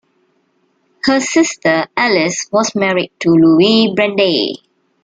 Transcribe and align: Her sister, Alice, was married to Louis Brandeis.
Her 1.03 1.19
sister, 1.19 1.85
Alice, 1.95 2.49
was 2.51 2.73
married 2.73 3.11
to 3.19 3.29
Louis 3.29 3.93
Brandeis. 3.95 4.57